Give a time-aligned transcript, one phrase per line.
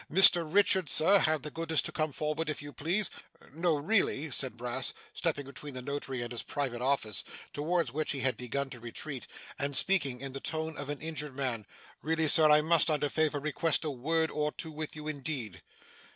[0.11, 3.11] Mr Richard, sir, have the goodness to come foward if you please
[3.53, 8.21] No really,' said Brass, stepping between the notary and his private office (towards which he
[8.21, 9.27] had begun to retreat),
[9.59, 11.67] and speaking in the tone of an injured man,
[12.01, 15.61] 'really Sir, I must, under favour, request a word or two with you, indeed.